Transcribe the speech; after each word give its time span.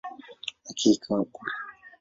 Lakini 0.65 0.95
ikawa 0.95 1.17
bure. 1.25 1.51